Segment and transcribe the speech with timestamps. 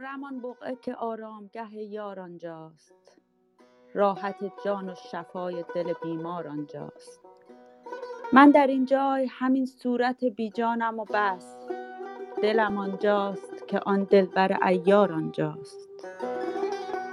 [0.00, 3.18] خرم آن بقعه که آرامگه یار آنجاست.
[3.94, 7.20] راحت جان و شفای دل بیمار آنجاست.
[8.32, 11.56] من در این جای همین صورت بی جانم و بس.
[12.42, 15.88] دلم آنجاست که آن دلبر عیار آنجاست.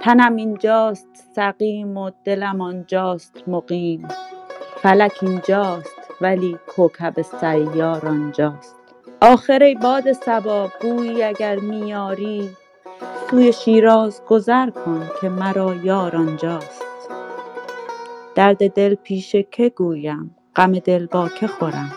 [0.00, 4.08] تنم اینجاست سقیم و دلم آنجاست مقیم.
[4.76, 8.76] فلک اینجاست ولی کوکب سیار آنجاست.
[9.20, 11.94] آخر ای باد صبا بویی اگر می
[13.32, 16.82] سوی شیراز گذر کن که مرا یار آنجاست.
[18.34, 21.92] درد دل پیش که گویم غم دل با که خورم؟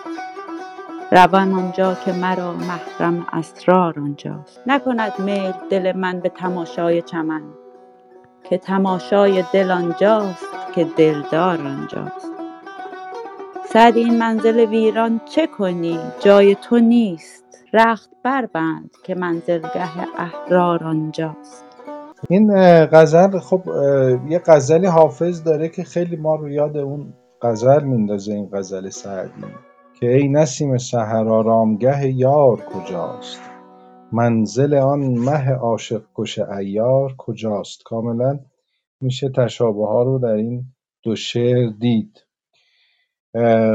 [1.11, 4.61] روم آنجا که مرا محرم اسرار آنجاست.
[4.67, 7.43] نکند میل دل من به تماشای چمن
[8.43, 12.31] که تماشای دل آنجاست که دلدار آنجاست.
[13.65, 17.44] سعدی این منزل ویران چه کنی؟ جای تو نیست.
[17.75, 21.65] رخت بربند که منزلگه احرار آنجاست.
[22.29, 22.51] این
[22.85, 23.61] غزل خب
[24.29, 29.45] یه غزلی حافظ داره که خیلی ما رو یاد اون غزل میندازه این غزل سعدی
[29.99, 33.41] که ای نسیم سحر آرامگه یار کجاست؟
[34.11, 38.39] منزل آن مه عاشق کش عیار کجاست؟ کاملا
[39.01, 40.63] میشه تشابه ها رو در این
[41.03, 42.25] دو شعر دید.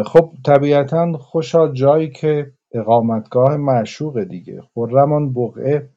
[0.06, 4.62] خب طبیعتا خوشا جایی که اقامتگاه معشوق دیگه.
[4.74, 5.90] خرم آن بقعه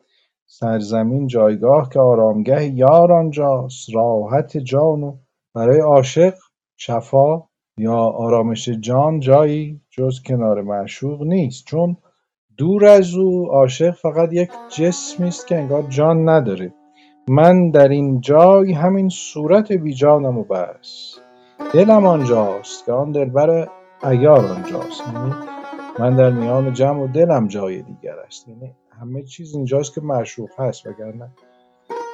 [0.45, 5.17] سرزمین جایگاه که آرامگه یار آنجاست راحت جان و
[5.55, 6.33] برای عاشق
[6.77, 7.43] شفا
[7.77, 11.65] یا آرامش جان جایی جز کنار معشوق نیست.
[11.65, 11.97] چون
[12.57, 16.73] دور از او عاشق فقط یک جسمی است که انگار جان نداره.
[17.27, 21.19] من در این جای همین صورت بی جانم و بس.
[21.73, 23.67] دلم آنجاست که آن دلبر
[24.03, 25.03] عیار آنجاست.
[25.13, 25.33] یعنی
[25.99, 30.49] من در میان جمع و دلم جای دیگر است یعنی همه چیز اینجاست که معشوق
[30.57, 31.29] هست وگرنه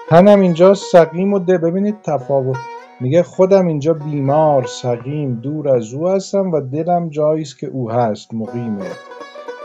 [0.10, 1.58] تنم اینجاست سقیم و ده.
[1.58, 2.58] ببینید تفاوت.
[3.00, 7.92] میگه خودم اینجا بیمار سقیم دور از او هستم و دلم جایی است که او
[7.92, 8.92] هست مقیمه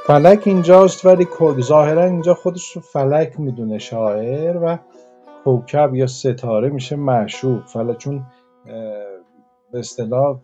[0.06, 1.26] فلک اینجاست ولی
[1.60, 4.78] ظاهرا اینجا خودش رو فلک می‌دونه شاعر و
[5.44, 7.66] کوکب یا ستاره میشه معشوق.
[7.66, 8.26] فلک چون
[9.72, 10.38] به اصطلاح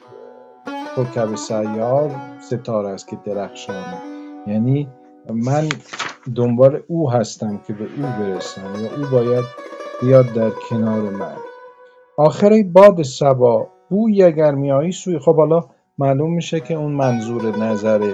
[0.95, 3.99] کوکب سیار ستاره است که درخشانه.
[4.47, 4.89] یعنی
[5.35, 5.69] من
[6.37, 9.45] دنبال او هستم که به او برسم یا او باید
[10.03, 11.37] بیاد در کنار من.
[12.17, 15.19] آخر باد سبا بوی اگر میایی سوی.
[15.19, 15.61] خب حالا
[15.99, 18.13] معلوم میشه که اون منظور نظر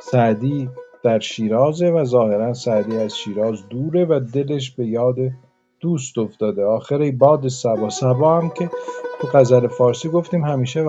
[0.00, 0.68] سعدی
[1.02, 5.16] در شیرازه و ظاهرا سعدی از شیراز دوره و دلش به یاد
[5.80, 6.64] دوست افتاده.
[6.64, 8.70] آخر باد سبا سبا هم که
[9.20, 10.84] تو غزل فارسی گفتیم همیشه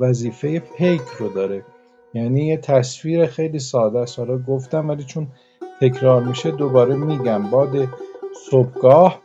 [0.00, 1.64] وظیفه پیک رو داره.
[2.14, 4.18] یعنی یه تصویر خیلی ساده است.
[4.18, 5.28] حالا گفتم ولی چون
[5.80, 7.50] تکرار میشه دوباره میگم.
[7.50, 7.88] باد
[8.50, 9.22] صبحگاه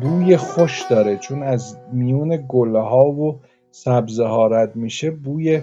[0.00, 1.16] بوی خوش داره.
[1.16, 3.40] چون از میون گله ها و
[3.70, 5.62] سبزه ها رد میشه بوی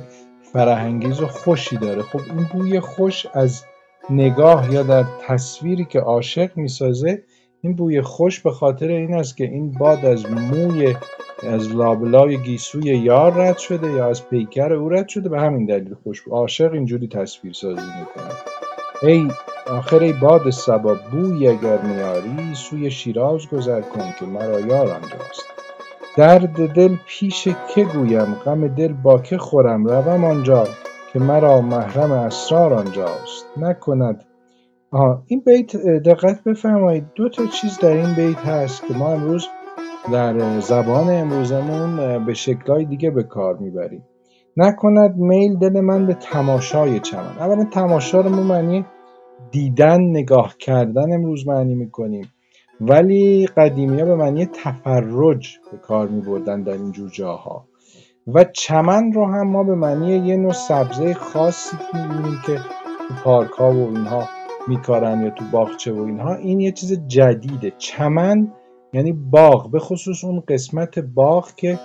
[0.53, 2.01] فرهنگیز و خوشی داره.
[2.01, 3.63] خب این بوی خوش از
[4.09, 7.23] نگاه یا در تصویری که عاشق می‌سازه
[7.63, 10.95] این بوی خوش به خاطر این است که این باد از موی
[11.43, 15.29] از لابلای گیسوی یار رد شده یا از پیکر او رد شده.
[15.29, 18.33] به همین دلیل خوش عاشق اینجوری تصویر سازی می‌کنه.
[19.01, 19.27] ای
[19.67, 25.45] آخر ای باد سبا بوی اگر میاری سوی شیراز گذر کن که مرا یار آنجاست
[26.17, 29.87] درد دل پیش که گویم غم دل با که خورم.
[29.87, 30.67] روم آنجا
[31.13, 33.45] که مرا محرم اسرار آنجاست.
[33.57, 34.25] نکند
[34.91, 37.05] آها این بیت دقت بفرمایید.
[37.15, 39.47] دو تا چیز در این بیت هست که ما امروز
[40.13, 44.03] در زبان امروزمون به شکلهای دیگه به کار می‌بریم.
[44.57, 47.37] نکند میل دل من به تماشای چمن.
[47.39, 48.85] اولا تماشا رو ما معنی
[49.51, 52.33] دیدن نگاه کردن امروز معنی می‌کنیم.
[52.81, 57.65] ولی قدیمی ها به معنی تفرج به کار می بردن در اینجور جاها.
[58.27, 63.51] و چمن رو هم ما به معنی یه نوع سبزه خاصی می‌بینیم که تو پارک
[63.51, 66.35] ها و اینها میکارن یا تو باغچه و اینها.
[66.35, 67.73] این یه چیز جدیده.
[67.77, 68.51] چمن
[68.93, 71.79] یعنی باغ به خصوص اون قسمت باغ که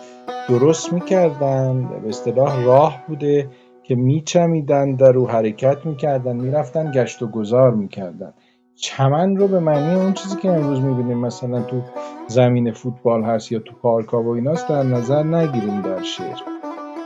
[0.48, 3.48] درست می‌کردن به اصطلاح راه بوده
[3.82, 8.32] که میچمیدن در رو حرکت می‌کردن می‌رفتن گشت و گذار می‌کردن.
[8.74, 11.82] چمن رو به معنی اون چیزی که امروز می‌بینیم مثلا تو
[12.26, 16.36] زمین فوتبال هست یا تو پارک ها و ایناست در نظر نگیریم در شعر.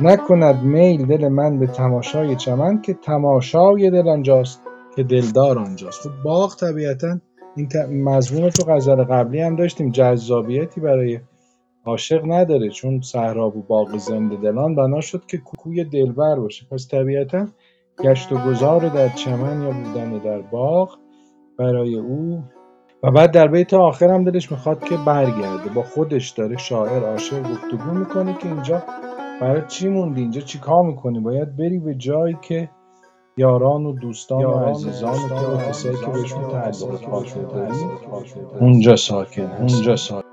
[0.00, 4.62] نکند میل دل من به تماشای چمن که تماشای دل آنجاست.
[5.00, 6.08] که دلدار آنجاست.
[6.08, 7.20] خب باغ طبیعتا
[7.56, 7.68] این
[8.04, 9.90] مضمون تو غزل قبلی هم داشتیم.
[9.90, 11.20] جذابیتی برای
[11.84, 12.68] عاشق نداره.
[12.68, 16.66] چون صحرا و باغ زنده دلان بنا شد که کوی دلبر باشه.
[16.70, 17.46] پس طبیعتا
[18.04, 20.98] گشت و گذار در چمن یا بودن در باغ
[21.58, 22.42] برای او.
[23.02, 25.70] و بعد در بیت آخر هم دلش می‌خواد که برگرده.
[25.74, 28.82] با خودش داره شاعر عاشق گفتگو می‌کنه که اینجا
[29.40, 32.70] برای چی موندی؟ اینجا چی کار می‌کنی؟ باید بری به جایی که
[33.40, 37.14] یاران و دوستان و عزیزان و کسایی که بهشون تعلق
[38.60, 40.29] اونجا ساکن اونجا ساکن.